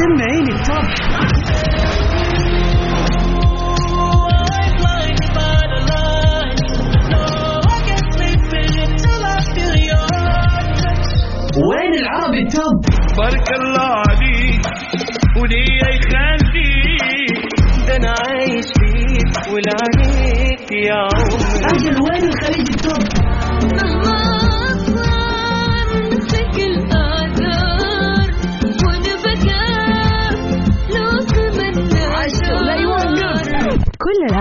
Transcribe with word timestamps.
سمعيني 0.00 0.52
التوب 0.52 2.00
وين 11.68 11.92
العربي 12.02 12.42
التوب 12.42 12.78
بارك 13.18 13.48
الله 13.60 13.90
عليك 14.08 14.62
وليا 15.36 15.88
يخليك 15.96 17.38
ده 17.88 17.96
أنا 17.96 18.14
عايش 18.20 18.66
فيك 18.80 19.32
ولعنيك 19.52 20.72
يا 20.72 20.94
عمري. 20.94 21.74
أجل 21.74 21.96
وين 22.06 22.24
الخليج 22.28 22.68
التوب 22.74 23.02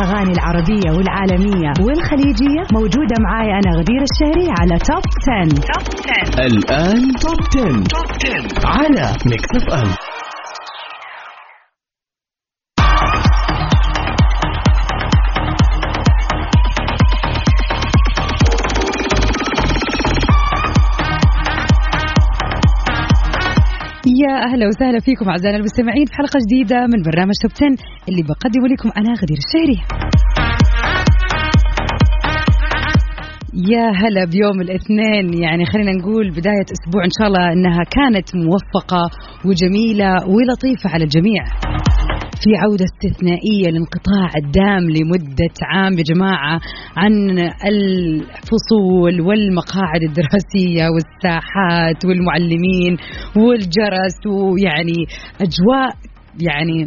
الأغاني 0.10 0.32
العربية 0.32 0.92
والعالمية 0.98 1.74
والخليجية 1.86 2.62
موجودة 2.74 3.16
معاي 3.20 3.50
أنا 3.52 3.72
غدير 3.80 4.02
الشهري 4.10 4.48
على 4.60 4.80
top 4.90 5.04
10. 5.30 5.50
top 5.50 5.86
10 6.34 6.46
الآن 6.46 7.02
top 7.22 7.40
10. 7.58 7.84
top 7.84 8.08
10 8.62 8.68
على 8.68 9.18
Mix 9.26 9.50
FM 9.56 10.09
أهلا 24.48 24.68
وسهلا 24.68 25.00
فيكم 25.00 25.30
أعزائنا 25.30 25.58
المستمعين 25.58 26.06
في 26.06 26.14
حلقة 26.14 26.40
جديدة 26.46 26.80
من 26.82 27.04
برنامج 27.04 27.34
top 27.42 27.52
10 27.52 27.68
اللي 28.10 28.24
بقدمه 28.24 28.68
لكم 28.68 28.90
أنا 28.98 29.14
غدير 29.22 29.38
الشهري. 29.46 29.80
يا 33.54 33.88
هلا 34.02 34.26
بيوم 34.26 34.62
الاثنين 34.62 35.44
يعني 35.44 35.66
خلينا 35.66 35.92
نقول 35.92 36.32
بداية 36.32 36.68
أسبوع 36.76 37.04
إن 37.06 37.14
شاء 37.20 37.28
الله 37.28 37.54
أنها 37.54 37.84
كانت 37.84 38.36
موفقة 38.36 39.04
وجميلة 39.46 40.12
ولطيفة 40.34 40.90
على 40.94 41.04
الجميع 41.04 41.44
في 42.44 42.50
عودة 42.58 42.86
استثنائية 42.86 43.68
للانقطاع 43.70 44.30
الدام 44.44 44.84
لمدة 44.90 45.56
عام 45.64 45.94
يا 45.98 46.04
جماعة 46.04 46.60
عن 46.98 47.40
الفصول 47.72 49.22
والمقاعد 49.22 50.02
الدراسية 50.04 50.86
والساحات 50.94 52.06
والمعلمين 52.06 52.98
والجرس 53.36 54.20
ويعني 54.28 55.00
أجواء 55.42 55.90
يعني 56.52 56.86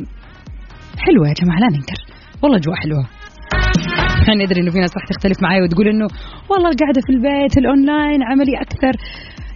حلوة 0.98 1.28
يا 1.28 1.34
جماعة 1.42 1.58
لا 1.58 1.67
ننكر. 1.77 2.00
والله 2.42 2.56
أجواء 2.58 2.77
حلوة. 2.77 3.06
يعني 4.28 4.45
أدري 4.45 4.61
إنه 4.61 4.70
في 4.70 4.78
ناس 4.78 4.91
راح 4.97 5.05
تختلف 5.06 5.42
معي 5.42 5.62
وتقول 5.62 5.89
إنه 5.89 6.06
والله 6.50 6.70
القعدة 6.70 7.00
في 7.06 7.12
البيت 7.12 7.58
الأونلاين 7.58 8.23
عملي 8.23 8.55
أكثر. 8.61 8.92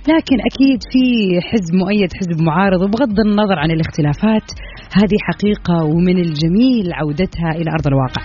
لكن 0.09 0.37
أكيد 0.51 0.81
في 0.93 1.05
حزب 1.51 1.75
مؤيد 1.75 2.11
حزب 2.21 2.43
معارض 2.43 2.83
وبغض 2.83 3.21
النظر 3.21 3.59
عن 3.59 3.71
الاختلافات 3.71 4.47
هذه 4.93 5.17
حقيقة 5.29 5.85
ومن 5.85 6.19
الجميل 6.19 6.93
عودتها 6.93 7.51
إلى 7.51 7.71
أرض 7.71 7.87
الواقع. 7.87 8.23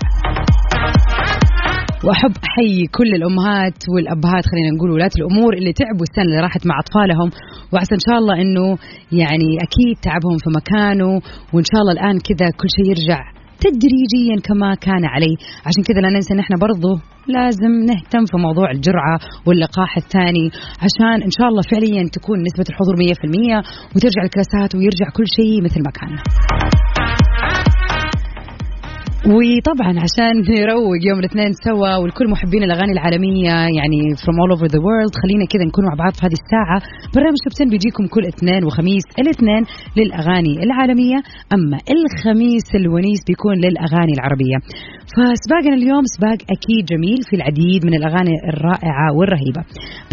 واحب 2.03 2.31
احيي 2.43 2.87
كل 2.87 3.15
الأمهات 3.15 3.77
والأبهات 3.95 4.43
خلينا 4.51 4.71
نقول 4.75 4.91
ولاة 4.91 5.09
الأمور 5.17 5.53
اللي 5.53 5.73
تعبوا 5.73 6.05
السنة 6.09 6.25
اللي 6.25 6.39
راحت 6.39 6.67
مع 6.67 6.75
أطفالهم. 6.79 7.29
وعسى 7.73 7.95
إن 7.95 8.03
شاء 8.09 8.17
الله 8.17 8.35
إنه 8.41 8.77
يعني 9.11 9.49
أكيد 9.65 9.95
تعبهم 10.01 10.37
في 10.43 10.49
مكانه 10.59 11.21
وإن 11.53 11.63
شاء 11.71 11.81
الله 11.81 11.93
الآن 11.93 12.19
كذا 12.19 12.47
كل 12.59 12.67
شيء 12.75 12.89
يرجع 12.89 13.40
تدريجيا 13.65 14.35
كما 14.47 14.75
كان 14.75 15.03
عليه. 15.05 15.35
عشان 15.67 15.83
كذا 15.87 15.99
لا 16.01 16.09
ننسى 16.09 16.33
ان 16.33 16.39
إحنا 16.39 16.57
برضو 16.65 16.91
لازم 17.27 17.73
نهتم 17.89 18.25
في 18.31 18.37
موضوع 18.37 18.71
الجرعة 18.71 19.19
واللقاح 19.45 19.97
الثاني 19.97 20.45
عشان 20.85 21.17
إن 21.27 21.31
شاء 21.37 21.47
الله 21.49 21.61
فعليا 21.71 22.09
تكون 22.17 22.37
نسبة 22.47 22.65
الحضور 22.69 22.95
100% 22.95 23.95
وترجع 23.95 24.21
الكلاسات 24.23 24.75
ويرجع 24.75 25.07
كل 25.17 25.27
شيء 25.37 25.63
مثل 25.63 25.79
ما 25.85 25.91
كان. 25.99 26.11
وطبعا 29.25 29.93
عشان 30.05 30.33
نروق 30.49 30.97
يوم 31.07 31.19
الاثنين 31.19 31.51
سوا 31.65 31.95
والكل 31.95 32.29
محبين 32.29 32.63
الأغاني 32.63 32.91
العالمية 32.91 33.53
يعني 33.77 34.01
from 34.23 34.35
all 34.41 34.51
over 34.55 34.67
the 34.75 34.81
world 34.87 35.13
خلينا 35.21 35.45
كذا 35.51 35.65
نكون 35.69 35.85
مع 35.89 35.95
بعض 36.03 36.13
في 36.13 36.21
هذه 36.25 36.37
الساعة. 36.41 36.77
برنامج 37.15 37.39
top 37.43 37.53
10 37.53 37.69
بيجيكم 37.73 38.03
كل 38.15 38.23
اثنين 38.33 38.61
وخميس 38.65 39.05
الاثنين 39.21 39.63
للأغاني 39.97 40.53
العالمية 40.65 41.19
أما 41.55 41.77
الخميس 41.95 42.67
الونيس 42.79 43.21
بيكون 43.27 43.55
للأغاني 43.65 44.13
العربية. 44.17 44.57
فسباقنا 45.13 45.75
اليوم 45.81 46.03
سباق 46.15 46.39
أكيد 46.55 46.83
جميل 46.91 47.19
في 47.29 47.35
العديد 47.39 47.81
من 47.87 47.93
الأغاني 47.99 48.35
الرائعة 48.51 49.07
والرهيبة. 49.17 49.61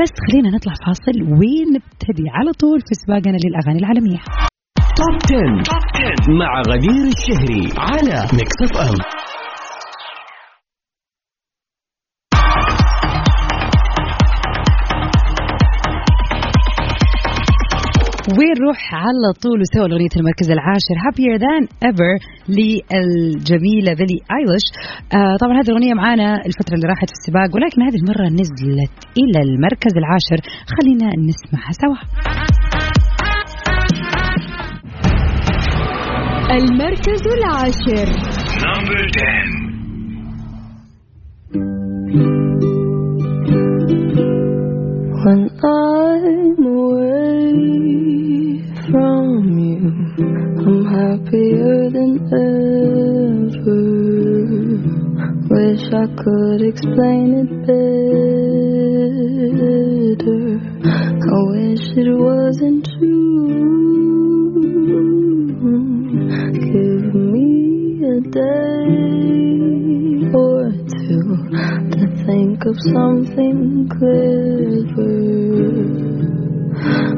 بس 0.01 0.13
خلينا 0.25 0.49
نطلع 0.57 0.75
فاصل 0.87 1.17
ونبتدي 1.39 2.27
على 2.37 2.51
طول 2.63 2.79
في 2.87 2.95
سباقنا 3.03 3.39
للأغاني 3.45 3.79
العالمية. 3.83 4.21
top 4.99 5.15
10. 5.25 5.63
top 5.62 5.84
10 5.95 6.39
مع 6.39 6.63
غدير 6.69 7.05
الشهري 7.15 7.73
على 7.79 8.29
Mix 8.33 8.56
FM 8.62 8.97
ونروح 18.39 18.95
على 18.95 19.29
طول 19.43 19.61
وسوى 19.61 19.93
أغنية 19.93 20.15
المركز 20.17 20.51
العاشر؟ 20.51 20.97
Happier 21.07 21.37
Than 21.45 21.65
Ever 21.91 22.15
للجميلة 22.49 23.95
بيلي 23.95 24.19
ايليش 24.37 24.67
آه 25.13 25.37
طبعا 25.41 25.53
هذه 25.61 25.69
الأغنية 25.69 25.95
معانا 25.95 26.47
الفترة 26.47 26.75
اللي 26.75 26.89
راحت 26.89 27.09
في 27.11 27.17
السباق 27.19 27.57
ولكن 27.57 27.83
هذه 27.83 27.99
المرة 28.03 28.27
نزلت 28.41 28.95
إلى 29.21 29.41
المركز 29.47 29.93
العاشر. 29.97 30.41
خلينا 30.77 31.07
نسمعها 31.29 31.73
سوا. 31.83 31.99
المركز 36.52 37.24
العاشر 37.38 38.08
نمبر 38.66 39.08
10 39.08 39.64
When 45.26 45.42
I'm 45.64 46.58
away 46.78 47.54
from 48.90 49.34
you, 49.68 49.84
I'm 50.66 50.81
happier 50.96 51.78
than 51.96 52.14
ever. 52.46 53.84
Wish 55.54 55.86
I 56.04 56.06
could 56.22 56.62
explain 56.72 57.28
it 57.42 57.52
better. 60.24 60.44
I 61.38 61.40
wish 61.54 61.86
it 62.04 62.09
wasn't 62.28 62.81
true. 62.98 63.17
Something 72.81 73.89
clever 73.91 75.19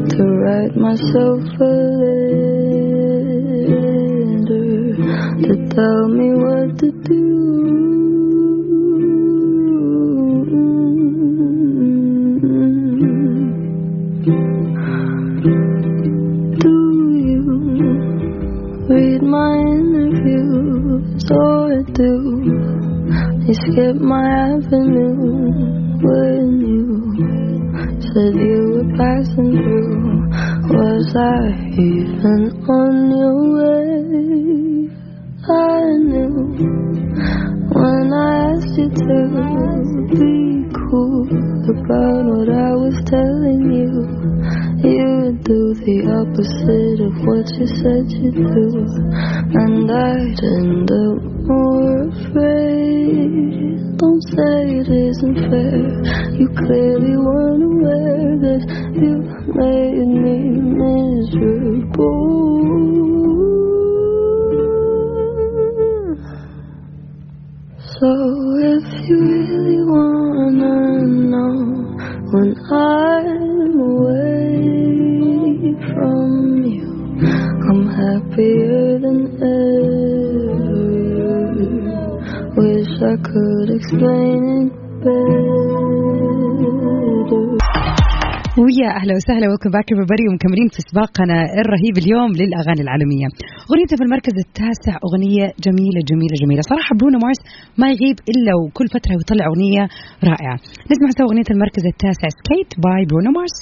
to 0.09 0.22
write 0.41 0.75
myself 0.76 1.30
you 23.50 23.56
skipped 23.73 24.00
my 24.00 24.23
avenue 24.55 25.50
when 26.06 26.61
you 26.70 26.87
said 27.99 28.35
you 28.35 28.61
were 28.75 28.91
passing 28.97 29.50
through? 29.58 30.31
Was 30.70 31.17
I 31.17 31.50
even 31.75 32.43
on 32.69 32.94
your 33.11 33.38
way? 33.58 33.91
I 35.49 35.82
knew 35.99 36.32
when 37.75 38.12
I 38.12 38.52
asked 38.52 38.79
you 38.79 38.88
to 38.88 39.19
be 40.14 40.60
about 40.90 42.26
what 42.26 42.50
I 42.50 42.75
was 42.75 42.98
telling 43.06 43.70
you. 43.70 43.94
You 44.82 45.38
do 45.46 45.75
the 45.87 46.10
opposite 46.19 47.00
of 47.06 47.14
what 47.22 47.46
you 47.54 47.66
said 47.78 48.10
you'd 48.10 48.34
do, 48.34 48.82
and 49.54 49.87
I'd 49.87 50.42
end 50.42 50.90
up 50.90 51.22
more 51.46 52.08
afraid. 52.10 53.31
Don't 53.98 54.22
say 54.34 54.82
it 54.82 54.88
isn't 54.90 55.38
fair. 55.46 55.78
You 56.34 56.48
clearly 56.58 57.14
weren't 57.16 57.62
aware 57.62 58.34
that 58.50 58.66
you 58.98 59.22
made 59.54 60.10
me 60.10 60.58
miserable. 60.75 62.00
So 68.00 68.10
if 68.58 69.08
you 69.08 69.19
really 69.20 69.80
when 72.32 72.55
I'm 72.71 73.81
away 73.81 75.75
from 75.93 76.62
you. 76.65 76.88
I'm 77.69 77.82
happier 77.88 78.99
than 79.00 79.21
ever. 79.43 79.91
Wish 82.56 82.94
I 83.03 83.17
could 83.29 83.71
explain 83.75 84.41
it 84.67 84.73
better. 85.03 85.60
ويا 88.65 88.89
أهلا 88.99 89.12
وسهلا 89.19 89.47
welcome 89.49 89.70
back 89.75 89.87
everybody 89.95 90.25
ومكملين 90.29 90.69
في 90.75 90.81
سباقنا 90.91 91.39
الرهيب 91.61 91.95
اليوم 92.03 92.31
للأغاني 92.41 92.83
العالمية. 92.87 93.27
اغنيته 93.71 93.95
في 93.99 94.05
المركز 94.07 94.35
التاسع 94.47 94.95
أغنية 95.09 95.47
جميلة 95.67 96.01
جميلة 96.11 96.35
جميلة، 96.43 96.62
صراحة 96.73 96.93
برونو 96.99 97.19
مارس 97.25 97.41
ما 97.81 97.87
يغيب 97.95 98.19
إلا 98.33 98.53
وكل 98.61 98.87
فترة 98.95 99.12
يطلع 99.23 99.45
أغنية 99.51 99.85
رائعة. 100.31 100.57
نسمع 100.91 101.09
سوا 101.19 101.27
أغنية 101.29 101.49
المركز 101.55 101.85
التاسع 101.93 102.29
Skate 102.38 102.70
by 102.85 103.02
برونو 103.11 103.31
مارس. 103.39 103.59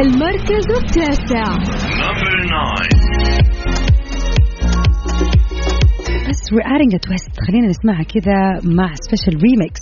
المركز 0.00 0.66
التاسع 0.80 1.46
Number 2.04 2.34
nine. 2.54 2.96
بس 6.28 6.40
we're 6.52 6.68
adding 6.74 6.90
a 6.98 7.00
twist 7.06 7.32
خلينا 7.46 7.66
نسمعها 7.66 8.02
كذا 8.02 8.38
مع 8.78 8.88
special 9.04 9.42
remix. 9.42 9.80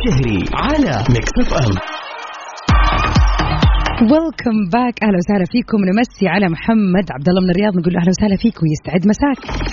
الشهري 0.00 0.44
على 0.54 1.04
Mix 1.10 1.30
FM 1.40 1.72
welcome 4.02 4.56
back 4.72 4.94
أهلا 5.02 5.16
وسهلا 5.16 5.44
فيكم. 5.52 5.78
نمسي 5.78 6.28
على 6.28 6.48
محمد 6.48 7.06
عبد 7.10 7.28
الله 7.28 7.42
من 7.44 7.50
الرياض. 7.50 7.72
نقول 7.78 7.92
له 7.92 8.00
أهلا 8.00 8.10
وسهلا 8.10 8.36
فيك 8.36 8.62
ويستعد 8.62 9.06
مساك. 9.06 9.69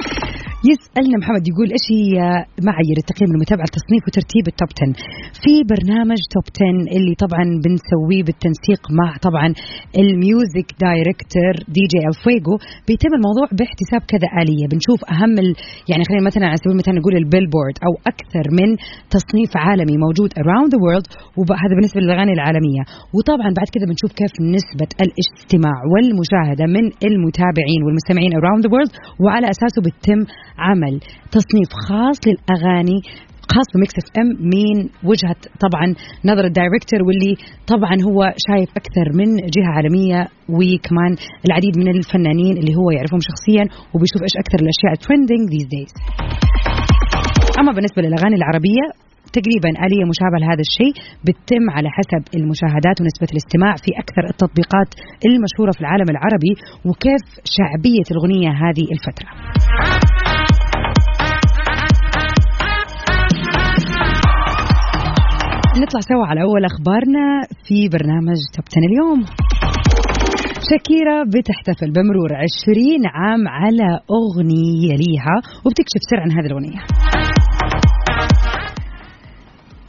يسألنا 0.72 1.16
محمد 1.22 1.44
يقول 1.52 1.68
إيش 1.76 1.86
هي 1.98 2.14
معايير 2.68 2.98
التقييم 3.04 3.30
لمتابعة 3.34 3.70
تصنيف 3.78 4.04
وترتيب 4.08 4.46
ال 4.52 4.56
top 4.56 4.70
10 4.76 4.94
في 5.44 5.54
برنامج 5.74 6.20
top 6.34 6.46
10 6.56 6.98
اللي 6.98 7.14
طبعا 7.24 7.44
بنسويه 7.64 8.24
بالتنسيق 8.28 8.82
مع 9.00 9.10
طبعا 9.28 9.48
ال 10.02 10.68
music 10.86 11.54
director 11.76 11.84
DJ 11.92 12.00
الفويجو 12.12 12.56
بيتم 12.88 13.12
الموضوع 13.20 13.48
باحتساب 13.60 14.02
كذا 14.12 14.28
آلية. 14.42 14.66
بنشوف 14.72 15.00
أهم 15.14 15.34
ال... 15.44 15.50
يعني 15.92 16.04
خلينا 16.08 16.24
مثلا 16.30 16.44
على 16.50 16.58
سبيل 16.62 16.74
المثال 16.76 16.94
نقول 17.00 17.14
ال 17.24 17.29
Billboard 17.29 17.76
أو 17.88 17.94
أكثر 18.12 18.46
من 18.60 18.70
تصنيف 19.16 19.52
عالمي 19.66 19.96
موجود 20.06 20.30
around 20.44 20.68
the 20.76 20.80
world 20.86 21.08
وهذا 21.40 21.74
بالنسبة 21.78 22.00
للأغاني 22.02 22.34
العالمية. 22.40 22.84
وطبعا 23.16 23.50
بعد 23.60 23.68
كذا 23.76 23.86
بنشوف 23.90 24.12
كيف 24.22 24.34
نسبة 24.58 24.90
الاستماع 25.06 25.78
والمشاهدة 25.92 26.66
من 26.76 26.86
المتابعين 27.10 27.82
والمستمعين 27.86 28.32
around 28.40 28.60
the 28.66 28.72
world 28.76 28.92
وعلى 29.24 29.46
أساسه 29.56 29.80
بيتم 29.88 30.20
عمل. 30.58 31.00
تصنيف 31.32 31.70
خاص 31.88 32.18
للأغاني 32.28 33.02
خاص 33.54 33.68
ب 33.76 33.96
Mix 34.02 34.08
FM 34.22 34.30
من 34.54 34.78
وجهة 35.10 35.42
طبعا 35.66 35.88
نظر 36.30 36.46
ال 36.52 36.57
director 36.57 37.00
واللي 37.08 37.34
طبعا 37.74 37.96
هو 38.08 38.20
شايف 38.48 38.70
أكثر 38.82 39.08
من 39.20 39.30
جهة 39.56 39.72
عالمية 39.76 40.20
وكمان 40.56 41.12
العديد 41.48 41.74
من 41.78 41.88
الفنانين 41.98 42.58
اللي 42.58 42.76
هو 42.80 42.88
يعرفهم 42.96 43.22
شخصيا 43.30 43.64
وبيشوف 43.94 44.22
إيش 44.28 44.36
أكثر 44.44 44.60
الأشياء 44.64 44.94
trending 45.06 45.46
these 45.54 45.68
days 45.74 45.94
أما 47.60 47.72
بالنسبة 47.76 48.02
للأغاني 48.02 48.36
العربية 48.42 48.86
تقريبا 49.38 49.70
آلية 49.86 50.06
مشابهة 50.12 50.40
لهذا 50.44 50.64
الشيء 50.68 50.94
بتتم 51.26 51.64
على 51.76 51.90
حسب 51.98 52.24
المشاهدات 52.38 52.98
ونسبة 53.02 53.30
الاستماع 53.34 53.74
في 53.84 53.92
أكثر 54.04 54.24
التطبيقات 54.34 54.90
المشهورة 55.30 55.72
في 55.76 55.82
العالم 55.82 56.08
العربي 56.14 56.54
وكيف 56.88 57.24
شعبية 57.56 58.08
الأغنية 58.12 58.50
هذه 58.64 58.86
الفترة. 58.96 59.30
نطلع 65.82 66.00
سوا 66.00 66.26
على 66.26 66.42
أول 66.42 66.66
أخبارنا 66.66 67.42
في 67.68 67.90
برنامج 67.90 68.38
توب 68.56 68.66
10 68.70 68.82
اليوم. 68.90 69.20
شاكيرا 70.70 71.24
بتحتفل 71.24 71.92
بمرور 71.92 72.30
20 72.34 73.06
عام 73.14 73.48
على 73.48 74.00
أغنية 74.20 74.96
ليها 74.96 75.36
وبتكشف 75.66 76.02
سر 76.10 76.20
عن 76.20 76.32
هذه 76.32 76.46
الأغنية. 76.46 76.80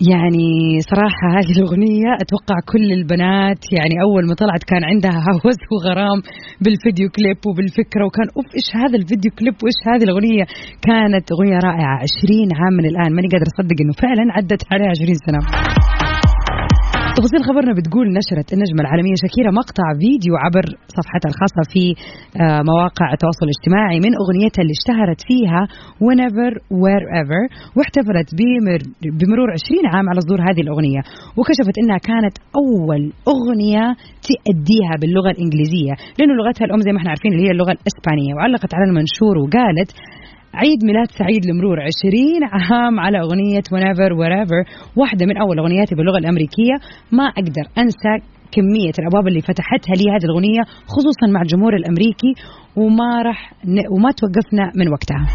يعني 0.01 0.79
صراحة 0.91 1.27
هذه 1.39 1.53
الأغنية 1.59 2.11
أتوقع 2.23 2.57
كل 2.73 2.93
البنات 2.93 3.61
يعني 3.73 3.95
أول 4.07 4.27
ما 4.29 4.35
طلعت 4.35 4.63
كان 4.71 4.85
عندها 4.85 5.21
هوس 5.45 5.61
وغرام 5.73 6.19
بالفيديو 6.63 7.09
كليب 7.17 7.39
وبالفكرة 7.47 8.05
وكان 8.07 8.29
أوف 8.37 8.47
إيش 8.59 8.69
هذا 8.83 8.97
الفيديو 9.01 9.31
كليب 9.39 9.55
وإيش 9.63 9.81
هذه 9.91 10.05
الأغنية؟ 10.09 10.45
كانت 10.89 11.25
أغنية 11.33 11.59
رائعة 11.69 11.97
20 12.23 12.49
عام 12.59 12.73
من 12.79 12.87
الآن 12.93 13.11
ماني 13.15 13.29
قادرة 13.33 13.51
أصدق 13.55 13.79
إنه 13.83 13.95
فعلا 14.05 14.25
عدت 14.37 14.63
عليها 14.73 14.91
20 14.91 15.15
سنة. 15.27 15.41
تفاصيل 17.19 17.41
خبرنا 17.51 17.73
بتقول 17.79 18.07
نشرت 18.19 18.49
النجمة 18.57 18.81
العالمية 18.85 19.17
شاكيرا 19.25 19.51
مقطع 19.61 19.87
فيديو 20.01 20.35
عبر 20.45 20.65
صفحتها 20.99 21.29
الخاصة 21.33 21.63
في 21.73 21.85
آه، 22.43 22.61
مواقع 22.71 23.07
التواصل 23.17 23.45
الاجتماعي 23.49 23.99
من 24.07 24.13
أغنيتها 24.23 24.63
اللي 24.63 24.75
اشتهرت 24.79 25.21
فيها 25.29 25.61
whenever 26.07 26.51
wherever 26.83 27.43
واحتفلت 27.77 28.29
بمر- 28.39 28.89
بمرور 29.19 29.49
20 29.59 29.85
عام 29.95 30.07
على 30.11 30.21
صدور 30.27 30.41
هذه 30.49 30.61
الأغنية. 30.67 31.01
وكشفت 31.39 31.75
إنها 31.83 31.99
كانت 32.11 32.35
أول 32.63 33.03
أغنية 33.35 33.85
تأديها 34.29 34.95
باللغة 35.01 35.31
الإنجليزية 35.37 35.93
لأنه 36.19 36.35
لغتها 36.41 36.65
الأم 36.69 36.81
زي 36.87 36.93
ما 36.93 36.99
إحنا 37.01 37.11
عارفين 37.13 37.31
اللي 37.33 37.45
هي 37.47 37.53
اللغة 37.57 37.73
الإسبانية. 37.79 38.33
وعلقت 38.37 38.71
على 38.77 38.85
المنشور 38.91 39.35
وقالت 39.43 39.91
عيد 40.55 40.85
ميلاد 40.85 41.11
سعيد 41.11 41.47
لمرور 41.47 41.79
20 41.81 42.45
عام 42.53 43.01
على 43.01 43.19
أغنية 43.21 43.61
whenever 43.61 44.11
wherever 44.21 44.61
واحدة 44.97 45.27
من 45.27 45.37
أول 45.37 45.59
أغنياتي 45.59 45.95
باللغة 45.95 46.19
الأمريكية. 46.19 46.75
ما 47.13 47.25
أقدر 47.25 47.65
أنسى 47.79 48.13
كمية 48.53 48.93
الأبواب 48.99 49.29
اللي 49.29 49.41
فتحتها 49.41 49.95
لي 49.95 50.11
هذه 50.15 50.25
الأغنية 50.25 50.63
خصوصا 50.87 51.27
مع 51.35 51.43
الجمهور 51.43 51.77
الأمريكي 51.77 52.33
وما 52.77 53.23
راح 53.23 53.53
ن... 53.65 53.79
وما 53.95 54.11
توقفنا 54.21 54.73
من 54.77 54.89
وقتها. 54.93 55.27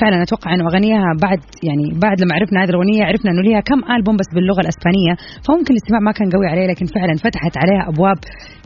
فعلا 0.00 0.22
أتوقع 0.22 0.54
إنه 0.54 0.64
اغانيها 0.70 1.04
بعد 1.22 1.40
يعني 1.68 1.86
بعد 2.04 2.16
لما 2.22 2.34
عرفنا 2.34 2.58
هذه 2.62 2.70
الأغنية 2.70 3.04
عرفنا 3.04 3.30
إنه 3.30 3.42
ليها 3.48 3.60
كم 3.60 3.80
ألبوم 3.96 4.16
بس 4.16 4.28
باللغة 4.34 4.60
الإسبانية 4.60 5.12
فممكن 5.46 5.70
الاستماع 5.74 6.00
ما 6.00 6.12
كان 6.12 6.28
قوي 6.34 6.46
عليه 6.52 6.66
لكن 6.72 6.86
فعلا 6.86 7.14
فتحت 7.24 7.54
عليها 7.62 7.82
أبواب 7.92 8.18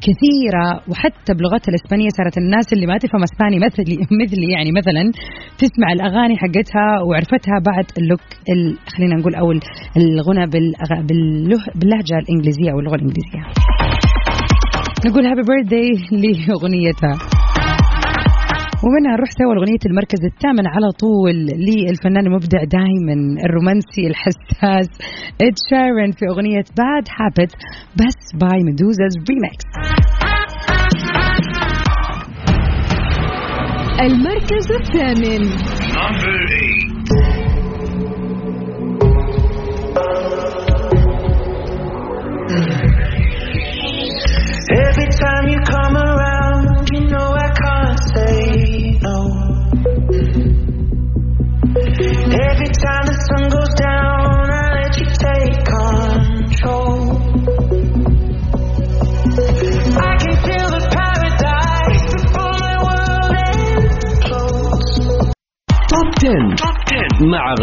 كثيرة 0.07 0.67
وحتى 0.91 1.33
بلغتها 1.39 1.71
الإسبانية 1.73 2.09
صارت 2.19 2.39
الناس 2.39 2.67
اللي 2.73 2.87
ما 2.87 2.99
تفهم 2.99 3.23
إسباني 3.29 3.59
مثلي 3.67 3.97
مثلي 4.23 4.49
يعني 4.57 4.71
مثلا 4.81 5.03
تسمع 5.63 5.89
الأغاني 5.97 6.35
حقتها 6.43 6.87
وعرفتها 7.07 7.57
بعد 7.71 7.87
ال 7.99 8.04
look 8.04 8.25
ال... 8.53 8.61
خلينا 8.95 9.15
نقول 9.21 9.35
أو 9.35 9.53
ال- 9.53 9.61
الغنى. 9.97 10.47
باللهجة 11.81 12.17
الإنجليزية 12.23 12.71
أو 12.73 12.79
اللغة 12.81 12.95
الإنجليزية 12.95 13.43
نقول 15.07 15.27
happy 15.27 15.43
birthday 15.49 15.91
لأغنيتها 16.23 17.36
ومنها 18.85 19.17
نروح 19.17 19.31
سوا 19.31 19.55
لأغنية 19.55 19.85
المركز 19.87 20.25
الثامن 20.25 20.67
على 20.67 20.89
طول 21.03 21.37
للفنان 21.67 22.27
المبدع 22.27 22.65
دائما 22.65 23.17
الرومانسي 23.47 24.07
الحساس 24.07 24.89
إد 25.41 25.57
شيرن 25.71 26.11
في 26.13 26.25
أغنية 26.33 26.65
Bad 26.79 27.05
Habits 27.19 28.19
by 28.41 28.61
Meduza's 28.69 29.15
remix 29.31 29.67
المركز 34.01 34.73
الثامن. 34.73 35.43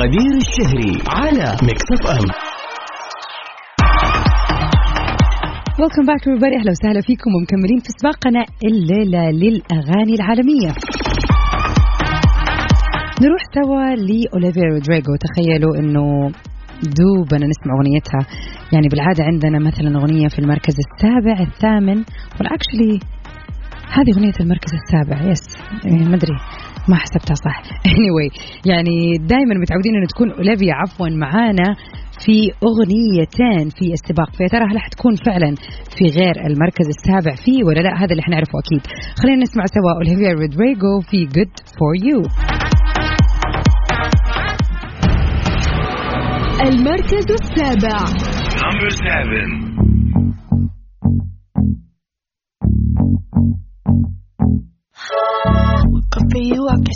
غدير 0.03 0.37
الشهري 0.37 0.93
على 1.07 1.57
Mix 1.63 1.83
FM 1.93 2.25
welcome 5.79 6.05
back 6.07 6.21
everybody. 6.21 6.59
أهلا 6.59 6.71
وسهلا 6.71 7.01
فيكم 7.01 7.31
ومكملين 7.35 7.79
في 7.79 7.89
سباقنا 7.99 8.45
الليلة 8.65 9.31
للأغاني 9.31 10.13
العالمية. 10.13 10.71
نروح 13.21 13.41
سوا 13.55 13.95
لاوليفيا 13.95 14.63
رودريغو 14.73 15.15
تخيلوا 15.25 15.75
إنه 15.79 16.31
دوبنا 16.99 17.47
نسمع 17.47 17.73
أغنيتها. 17.77 18.21
يعني 18.73 18.87
بالعادة 18.87 19.23
عندنا 19.23 19.59
مثلا 19.59 19.97
أغنية 19.99 20.27
في 20.27 20.39
المركز 20.39 20.75
السابع 20.85 21.39
الثامن 21.39 22.03
و 22.39 22.46
actually 22.46 22.99
هذه 23.95 24.11
أغنية 24.15 24.37
المركز 24.39 24.71
السابع. 24.73 25.31
yes 25.31 25.43
يعني 25.85 26.05
ما 26.05 26.15
أدري. 26.15 26.37
ما 26.89 26.95
حسبتها 26.95 27.35
صح. 27.35 27.63
Anyway 27.93 28.29
يعني 28.65 29.17
دائما 29.17 29.53
متعودين 29.61 29.95
انه 29.95 30.05
تكون 30.05 30.31
أوليفيا 30.31 30.73
عفوا 30.73 31.09
معانا 31.09 31.75
في 32.25 32.51
أغنيتين 32.69 33.69
في 33.69 33.93
السباق. 33.93 34.29
فيا 34.37 34.47
ترى 34.47 34.65
هل 34.71 34.79
حتكون 34.79 35.15
فعلا 35.15 35.55
في 35.97 36.05
غير 36.05 36.35
المركز 36.47 36.87
السابع 36.87 37.35
فيه 37.45 37.63
ولا 37.63 37.79
لا؟ 37.79 37.93
هذا 37.97 38.11
اللي 38.11 38.23
حنعرفه 38.23 38.59
أكيد. 38.59 38.81
خلينا 39.21 39.41
نسمع 39.41 39.63
سوا 39.65 39.93
أوليفيا 39.95 40.33
رودريغو 40.33 41.01
في 41.09 41.27
good 41.27 41.55
for 41.77 41.93
you. 42.07 42.19
المركز 46.67 47.25
السابع. 47.31 47.97
Number 48.63 48.89
seven. 48.89 49.92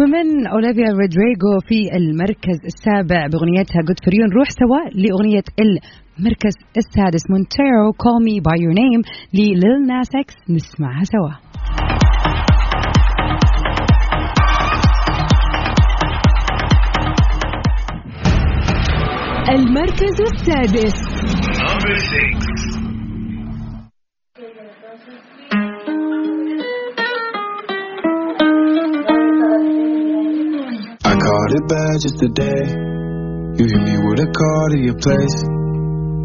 ومن 0.00 0.46
اوليفيا 0.46 0.90
رودريغو 1.00 1.54
في 1.68 1.96
المركز 1.96 2.58
السابع 2.64 3.26
بأغنيتها 3.26 3.80
good 3.86 3.98
for 4.04 4.14
you 4.14 4.26
نروح 4.26 4.48
سوا 4.50 4.80
لأغنية 4.94 5.46
المركز 5.60 6.54
السادس. 6.76 7.30
Montero 7.30 7.92
Call 7.96 8.24
Me 8.24 8.40
By 8.40 8.58
Your 8.64 8.72
Name 8.72 9.02
لليل 9.34 9.86
ناس 9.86 10.08
إكس 10.14 10.34
نسمعها 10.50 11.04
سوا. 11.04 11.34
المركز 19.54 20.20
السادس. 20.20 20.96
It 31.50 31.66
bad 31.66 31.98
just 31.98 32.14
today. 32.22 32.62
You 33.58 33.64
hit 33.66 33.82
me 33.82 33.98
with 33.98 34.22
a 34.22 34.30
call 34.30 34.66
to 34.70 34.78
your 34.78 34.94
place. 35.02 35.34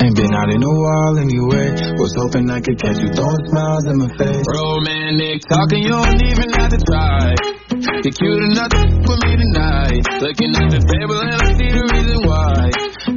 Ain't 0.05 0.13
been 0.13 0.29
out 0.29 0.53
in 0.53 0.61
a 0.61 0.69
while 0.69 1.17
anyway. 1.17 1.73
Was 1.97 2.13
hoping 2.13 2.45
I 2.45 2.61
could 2.61 2.77
catch 2.77 3.01
you 3.01 3.09
throwing 3.09 3.41
smiles 3.49 3.89
in 3.89 4.05
my 4.05 4.11
face. 4.21 4.45
Romantic 4.45 5.41
talking, 5.49 5.81
you 5.81 5.97
don't 5.97 6.21
even 6.21 6.49
have 6.61 6.69
to 6.69 6.77
try. 6.77 7.33
You're 7.73 8.13
cute 8.13 8.53
enough 8.53 8.69
to 8.69 8.85
with 8.85 9.21
me 9.25 9.33
tonight. 9.33 10.05
Looking 10.21 10.53
at 10.61 10.69
the 10.69 10.81
table 10.93 11.17
and 11.17 11.33
I 11.33 11.57
see 11.57 11.73
the 11.73 11.83
reason 11.89 12.19
why. 12.21 12.69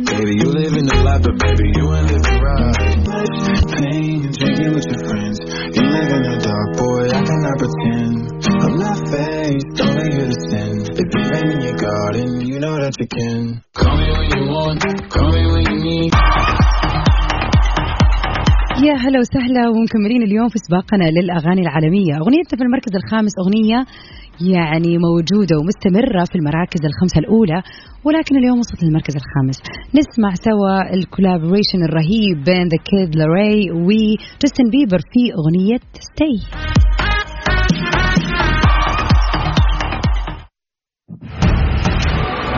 Baby, 0.08 0.32
you 0.40 0.48
living 0.48 0.88
the 0.88 0.96
life, 1.04 1.20
but 1.28 1.36
baby, 1.36 1.76
you 1.76 1.92
ain't 1.92 2.08
living 2.08 2.38
right. 2.40 3.04
Pain, 3.68 4.24
and 4.24 4.32
drinking 4.32 4.72
with 4.72 4.88
your 4.88 5.00
friends. 5.12 5.44
You 5.76 5.84
live 5.84 6.08
in 6.08 6.22
the 6.24 6.36
dark, 6.40 6.68
boy, 6.72 7.04
I 7.12 7.20
cannot 7.20 7.56
pretend. 7.60 8.28
I'm 8.48 8.74
not 8.80 8.98
faced, 9.12 9.87
that 12.88 12.96
you 13.00 13.08
can. 13.16 13.60
Call 13.80 13.96
me 14.00 14.08
when 14.16 14.28
you 14.36 14.44
want, 14.56 14.82
call 15.12 15.30
me 15.36 15.42
when 15.52 15.64
you 15.72 15.78
need. 15.88 16.12
يا 18.88 18.94
هلا 18.94 19.18
وسهلا 19.18 19.68
ومكملين 19.68 20.22
اليوم 20.22 20.48
في 20.48 20.58
سباقنا 20.58 21.04
للأغاني 21.04 21.60
العالمية، 21.60 22.12
أغنيتنا 22.22 22.58
في 22.58 22.64
المركز 22.64 22.92
الخامس 23.00 23.32
أغنية 23.42 23.80
يعني 24.54 24.98
موجودة 24.98 25.54
ومستمرة 25.58 26.24
في 26.30 26.36
المراكز 26.40 26.82
الخمسة 26.90 27.18
الأولى 27.18 27.62
ولكن 28.04 28.36
اليوم 28.36 28.58
وصلت 28.58 28.82
للمركز 28.84 29.14
الخامس. 29.16 29.58
نسمع 29.98 30.30
سوا 30.48 30.94
ال 30.94 31.00
collaboration 31.00 31.80
الرهيب 31.88 32.36
بين 32.48 32.66
The 32.72 32.78
Kid 32.90 33.10
LAROI 33.16 33.70
وجاستن 33.70 34.66
بيبر 34.74 35.00
في 35.12 35.22
أغنية 35.40 35.80
Stay. 36.06 36.34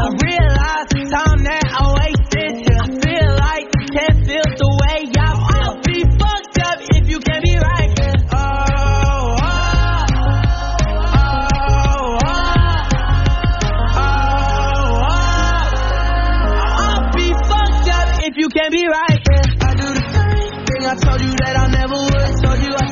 I 0.00 0.08
realize 0.24 0.88
time 1.12 1.44
that 1.44 1.66
I 1.76 1.92
wasted. 2.00 2.64
I 2.72 2.88
feel 3.04 3.28
like 3.36 3.68
can't 3.92 4.16
feel 4.24 4.48
the 4.56 4.70
way. 4.80 5.12
I'll 5.20 5.76
be 5.84 6.00
fucked 6.16 6.56
up 6.64 6.78
if 6.96 7.04
you 7.04 7.18
can't 7.20 7.44
be 7.44 7.56
right. 7.60 7.92
Oh, 8.32 8.40
oh, 8.40 9.44
oh, 9.44 10.40
oh, 11.04 12.16
oh, 13.92 14.00
oh. 14.00 15.04
I'll 16.80 17.12
be 17.12 17.28
fucked 17.44 17.88
up 17.92 18.08
if 18.24 18.34
you 18.40 18.48
can't 18.48 18.72
be 18.72 18.86
right. 18.88 19.20
I 19.20 19.74
do 19.76 19.84
the 19.84 20.04
same 20.16 20.64
thing 20.64 20.82
I 20.88 20.94
told 20.96 21.20
you 21.20 21.32
that 21.44 21.54
I 21.60 21.66
never 21.76 21.98
would. 22.08 22.40
Told 22.40 22.56
you 22.64 22.72
I 22.72 22.88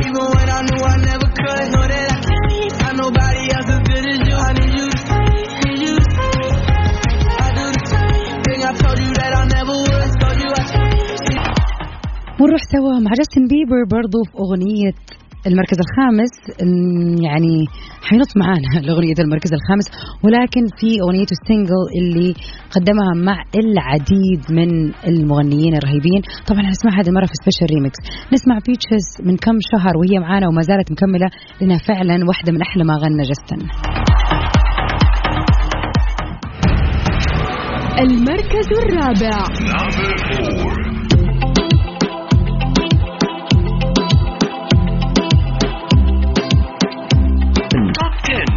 even 0.00 0.24
when 0.32 0.48
I 0.48 0.64
knew 0.64 0.80
I 0.80 0.96
never 0.96 1.28
could. 1.28 1.64
Know 1.76 1.84
that 1.84 2.08
I 2.08 2.18
can't 2.24 2.72
find 2.80 2.96
nobody 2.96 3.52
else 3.52 3.68
as 3.68 3.80
good 3.84 4.06
as 4.08 4.18
you. 4.24 4.67
سوا 12.72 12.98
مع 13.04 13.10
جاستن 13.18 13.44
بيبر 13.52 13.80
برضو 13.96 14.18
في 14.28 14.34
أغنية 14.44 14.92
المركز 15.46 15.78
الخامس. 15.84 16.32
يعني 17.28 17.56
حينط 18.08 18.30
معانا 18.36 18.70
لأغنية 18.86 19.18
المركز 19.24 19.52
الخامس 19.58 19.86
ولكن 20.24 20.62
في 20.80 21.00
أغنيته 21.00 21.34
ال 21.38 21.44
single 21.44 21.82
اللي 21.98 22.34
قدمها 22.74 23.12
مع 23.28 23.36
العديد 23.62 24.42
من 24.50 24.70
المغنيين 25.10 25.74
الرهيبين. 25.76 26.22
طبعا 26.48 26.62
هنسمعها 26.68 27.00
هذه 27.00 27.08
المرة 27.08 27.26
في 27.26 27.36
special 27.42 27.74
remix 27.74 27.98
نسمع 28.32 28.58
Peaches 28.66 29.06
من 29.26 29.36
كم 29.36 29.56
شهر 29.72 29.92
وهي 29.96 30.18
معانا 30.18 30.48
وما 30.48 30.62
زالت 30.62 30.92
مكملة 30.92 31.28
لأنها 31.60 31.78
فعلا 31.78 32.16
واحدة 32.28 32.52
من 32.52 32.62
أحلى 32.62 32.84
ما 32.84 32.94
غنى 33.02 33.22
جاستن. 33.30 33.60
المركز 38.04 38.68
الرابع. 38.82 39.36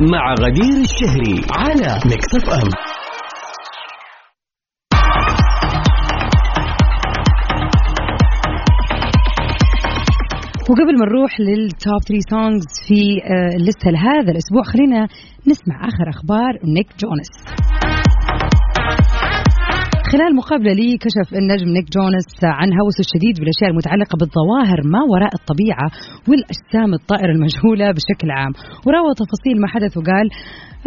مع 0.02 0.34
غدير 0.34 0.82
الشهري 0.82 1.42
على 1.52 2.00
Mix 2.06 2.36
FM 2.36 2.70
وقبل 10.70 11.00
ما 11.00 11.06
نروح 11.06 11.40
لل 11.40 11.65
top 11.65 12.02
3 12.08 12.20
songs 12.30 12.66
في 12.88 13.22
آه، 13.24 13.56
الليستة 13.56 13.92
لهذا 13.92 14.32
الأسبوع 14.32 14.64
خلينا 14.64 15.08
نسمع 15.48 15.88
آخر 15.88 16.10
أخبار 16.10 16.60
نيك 16.64 16.88
جونس 17.00 17.30
خلال 20.12 20.36
مقابلة 20.36 20.74
لي 20.74 20.98
كشف 21.04 21.28
النجم 21.42 21.70
نيك 21.76 21.88
جونس 21.96 22.30
عن 22.60 22.70
هوسه 22.80 23.02
الشديد 23.06 23.36
بالأشياء 23.40 23.70
المتعلقة 23.74 24.16
بالظواهر 24.20 24.80
ما 24.94 25.02
وراء 25.12 25.34
الطبيعة 25.40 25.88
والأجسام 26.30 26.90
الطائرة 27.00 27.32
المجهولة 27.36 27.86
بشكل 27.98 28.28
عام. 28.38 28.54
وراوى 28.86 29.12
تفاصيل 29.22 29.56
ما 29.62 29.68
حدث 29.74 29.94
وقال 29.98 30.28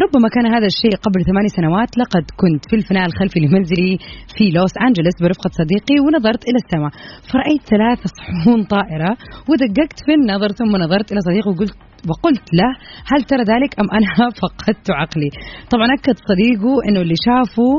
ربما 0.05 0.29
كان 0.35 0.47
هذا 0.57 0.69
الشيء 0.73 0.95
قبل 1.07 1.19
ثماني 1.29 1.51
سنوات 1.59 1.91
لقد 2.03 2.25
كنت 2.41 2.63
في 2.71 2.77
الفناء 2.81 3.05
الخلفي 3.11 3.39
لمنزلي 3.45 3.93
في 4.37 4.45
لوس 4.57 4.75
أنجلوس 4.87 5.17
برفقة 5.23 5.51
صديقي 5.61 5.97
ونظرت 6.05 6.43
إلى 6.49 6.59
السماء. 6.63 6.93
فرأيت 7.31 7.63
ثلاث 7.73 8.01
صحون 8.17 8.61
طائرة 8.77 9.13
ودققت 9.49 9.99
في 10.07 10.13
النظر 10.19 10.51
ثم 10.59 10.73
نظرت 10.85 11.09
إلى 11.13 11.21
صديقي 11.29 11.51
وقلت 11.53 11.77
وقلت 12.11 12.47
له 12.61 12.71
هل 13.11 13.21
ترى 13.31 13.43
ذلك 13.53 13.71
أم 13.81 13.89
أنا 13.99 14.11
فقدت 14.41 14.87
عقلي؟ 15.01 15.31
طبعا 15.73 15.87
أكد 15.99 16.17
صديقه 16.31 16.73
أنه 16.87 17.01
اللي 17.05 17.19
شافه 17.27 17.71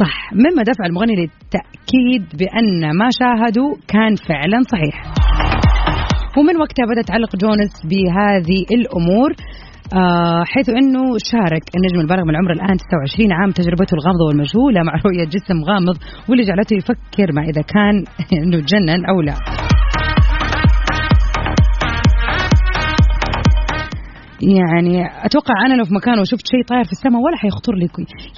صح 0.00 0.32
مما 0.32 0.62
دفع 0.62 0.86
المغني 0.86 1.14
للتأكيد 1.16 2.24
بأن 2.38 2.96
ما 2.98 3.08
شاهدوا 3.20 3.74
كان 3.88 4.14
فعلا 4.28 4.58
صحيح 4.72 4.96
ومن 6.38 6.56
وقتها 6.56 6.86
بدأ 6.92 7.02
تعلق 7.02 7.36
جونس 7.36 7.72
بهذه 7.90 8.60
الأمور 8.78 9.30
آه 9.94 10.44
حيث 10.44 10.68
إنه 10.68 11.02
شارك 11.30 11.64
النجم 11.76 12.00
البالغ 12.00 12.24
من 12.24 12.36
عمره 12.36 12.52
الآن 12.52 12.76
29 12.76 13.32
عام 13.32 13.50
تجربته 13.50 13.94
الغامضة 13.94 14.24
والمجهولة 14.28 14.82
مع 14.82 14.92
رؤية 15.06 15.24
جسم 15.24 15.64
غامض 15.64 15.96
واللي 16.28 16.44
جعلته 16.44 16.74
يفكر 16.76 17.32
ما 17.36 17.42
إذا 17.42 17.62
كان 17.62 18.04
إنه 18.42 18.60
تجنن 18.60 19.06
أو 19.10 19.20
لا. 19.20 19.53
يعني 24.58 25.06
أتوقع 25.26 25.54
أنا 25.66 25.74
لو 25.74 25.84
في 25.84 25.94
مكانه 25.94 26.20
وشفت 26.20 26.46
شيء 26.52 26.62
طاير 26.68 26.84
في 26.84 26.92
السماء 26.92 27.20
ولا 27.22 27.36
حيخطر 27.36 27.74
لي 27.74 27.88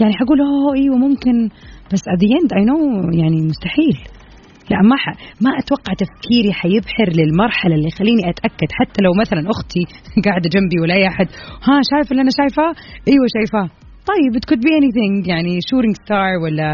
يعني 0.01 0.13
حقول 0.21 0.39
أوه 0.41 0.75
إيوه 0.77 0.97
ممكن. 0.97 1.49
بس 1.93 2.03
at 2.13 2.19
the 2.23 2.29
end 2.39 2.51
I 2.61 2.63
know 2.69 2.83
يعني 3.21 3.39
مستحيل. 3.51 3.97
لا 4.71 4.79
ما 4.91 4.97
ح... 4.97 5.05
ما 5.45 5.51
أتوقع 5.61 5.93
تفكيري 6.03 6.53
حيبحر 6.53 7.09
للمرحلة 7.19 7.75
اللي 7.75 7.89
يخليني 7.93 8.23
أتأكد. 8.31 8.71
حتى 8.79 9.03
لو 9.03 9.13
مثلا 9.23 9.41
أختي 9.51 9.83
قاعدة 10.27 10.49
جنبي 10.55 10.79
ولا 10.83 10.95
أي 10.95 11.09
أحد 11.09 11.27
ها 11.67 11.75
شايف 11.91 12.07
اللي 12.13 12.23
أنا 12.23 12.31
شايفاه 12.41 12.73
إيوه 13.09 13.27
شايفاه. 13.37 13.69
طيب 14.11 14.33
it 14.41 14.45
could 14.49 14.63
be 14.67 14.73
anything 14.81 15.29
يعني 15.29 15.59
shooting 15.69 15.95
star 16.03 16.43
ولا 16.45 16.69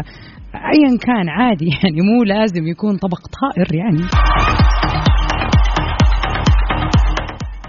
ايا 0.55 0.97
كان 1.07 1.29
عادي. 1.29 1.69
يعني 1.83 2.01
مو 2.01 2.23
لازم 2.23 2.67
يكون 2.67 2.97
طبق 2.97 3.21
طائر 3.41 3.75
يعني. 3.81 4.03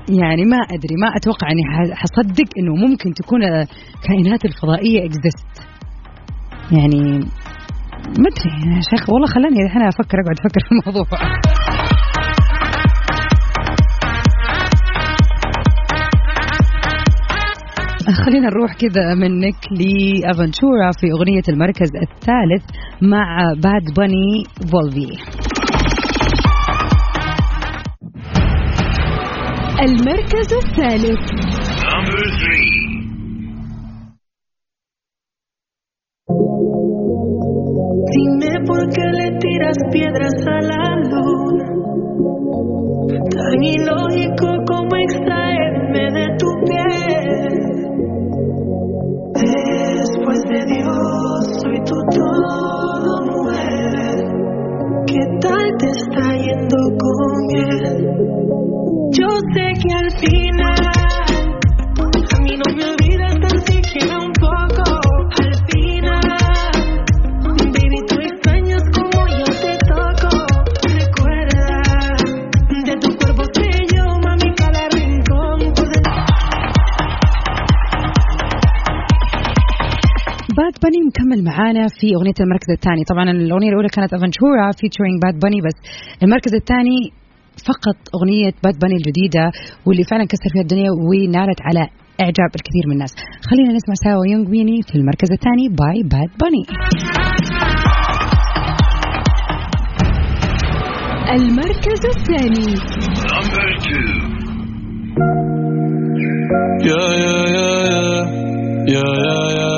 يعني 0.09 0.45
ما 0.45 0.57
أدري 0.57 0.97
ما 1.01 1.17
أتوقع 1.17 1.49
إني 1.51 1.95
حصدق 1.95 2.49
إنه 2.59 2.75
ممكن 2.89 3.15
تكون 3.15 3.43
الكائنات 3.43 4.45
الفضائية 4.45 5.05
exist 5.05 5.47
يعني 6.73 7.19
ما 8.19 8.29
أدري 8.29 8.75
يا 8.77 8.81
شيخ 8.91 9.11
والله 9.11 9.27
خلاني 9.27 9.63
الحين 9.67 9.83
أفكر 9.83 10.19
أقعد 10.21 10.39
أفكر 10.41 10.61
في 10.69 10.73
الموضوع. 10.73 11.07
خلينا 18.25 18.49
نروح 18.49 18.75
كذا 18.75 19.15
منك 19.15 19.55
لافنتورا 19.71 20.91
في 21.01 21.07
أغنية 21.13 21.43
المركز 21.49 21.91
الثالث 22.03 22.65
مع 23.03 23.53
باد 23.63 23.95
باني 23.97 24.45
Volví 24.73 25.19
المركز 29.82 30.54
الثالث 30.54 31.20
Number 31.92 32.24
three. 32.42 32.70
Dime 38.12 38.66
por 38.66 38.82
qué 38.90 39.04
le 39.20 39.38
tiras 39.40 39.78
piedras 39.92 40.34
a 40.48 40.62
la 40.72 40.96
luna. 41.12 41.68
Tan 43.36 43.64
باد 80.65 80.77
باني 80.83 81.01
مكمل 81.09 81.45
معانا 81.45 81.85
في 81.99 82.07
أغنية 82.17 82.39
المركز 82.41 82.71
الثاني 82.77 83.03
طبعا 83.11 83.25
الأغنية 83.31 83.69
الأولى 83.69 83.89
كانت 83.89 84.13
افنتورا 84.15 84.67
featuring 84.81 85.17
باد 85.25 85.37
باني 85.43 85.61
بس 85.67 85.77
المركز 86.23 86.55
الثاني 86.55 86.99
فقط 87.69 87.99
أغنية 88.17 88.53
باد 88.65 88.77
باني 88.83 88.97
الجديدة 89.01 89.45
واللي 89.87 90.05
فعلا 90.11 90.25
كسر 90.25 90.49
فيها 90.53 90.63
الدنيا 90.63 90.91
ونالت 91.09 91.61
على 91.69 91.83
إعجاب 92.25 92.51
الكثير 92.59 92.85
من 92.87 92.93
الناس 92.93 93.13
خلينا 93.51 93.73
نسمع 93.79 93.95
سوا 94.05 94.27
Yonaguni 94.33 94.83
في 94.89 94.95
المركز 94.99 95.29
الثاني 95.37 95.67
by 95.81 95.99
باد 96.13 96.31
باني 96.41 96.65
المركز 101.37 102.01
الثاني 102.15 102.69
Number 103.33 103.69
two. 103.85 104.09
Yeah, 106.89 107.11
yeah, 107.23 107.45
yeah, 107.57 109.13
yeah. 109.57 109.74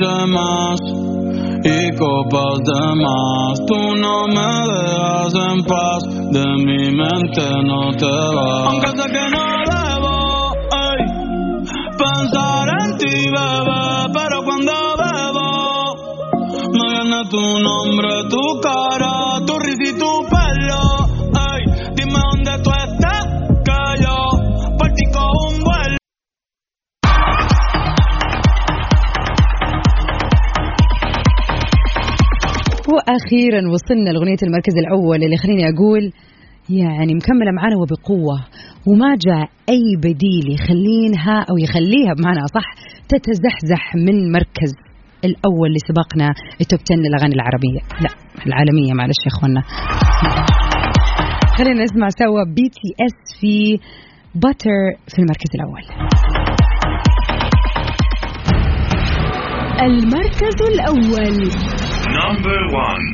Noche 0.00 0.26
más 0.26 0.80
y 1.62 1.96
copas 1.96 2.58
de 2.64 2.94
más. 2.94 3.66
Tú 3.66 3.96
no 3.96 4.26
me 4.28 4.50
dejas 4.72 5.34
en 5.34 5.64
paz, 5.64 6.02
de 6.30 6.46
mi 6.64 6.90
mente 6.90 7.44
no 7.64 7.92
te 7.92 8.06
vas. 8.06 8.66
Aunque 8.66 8.88
sé 8.88 9.10
que 9.10 9.24
no 9.30 9.44
debo 9.70 10.14
ey, 10.72 11.00
pensar 11.98 12.68
en 12.80 12.98
ti, 12.98 13.14
bebé, 13.30 13.82
pero 14.14 14.42
cuando 14.44 14.72
bebo 15.02 15.48
me 16.72 16.86
viene 16.88 17.20
tu 17.30 17.44
nombre, 17.60 18.10
tu 18.30 18.60
cara, 18.60 19.09
وأخيرا 32.92 33.70
وصلنا 33.72 34.10
لأغنية 34.10 34.40
المركز 34.42 34.74
الأول 34.78 35.24
اللي 35.24 35.36
خليني 35.36 35.64
أقول 35.68 36.12
يعني 36.68 37.14
مكملة 37.14 37.52
معانا 37.56 37.76
وبقوة 37.76 38.38
وما 38.86 39.16
جاء 39.26 39.48
أي 39.68 39.96
بديل 39.96 40.54
يخلينها 40.54 41.36
أو 41.50 41.58
يخليها 41.58 42.14
بمعنى 42.18 42.40
أصح 42.44 42.66
تتزحزح 43.08 43.94
من 43.96 44.32
مركز 44.32 44.72
الأول 45.24 45.70
لسباقنا 45.76 46.28
ال 46.60 46.65
top 46.65 46.80
10 46.90 46.96
للأغاني 46.96 47.34
العربية. 47.34 47.80
لا 48.00 48.10
العالمية 48.46 48.92
معلش 48.92 49.20
يا 49.26 49.32
اخوانا 49.36 49.62
خلينا 51.58 51.82
نسمع 51.82 52.08
سوا 52.08 52.44
BTS 52.44 53.40
في 53.40 53.78
Butter 54.34 54.78
في 55.08 55.18
المركز 55.18 55.50
الأول. 55.54 55.82
المركز 59.82 60.56
الأول. 60.72 61.50
Number 62.12 62.58
one. 62.72 63.06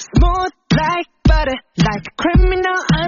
Smooth 0.00 0.52
like 0.72 1.06
butter, 1.24 1.58
like 1.84 2.16
criminal 2.16 2.78
under. 2.94 3.06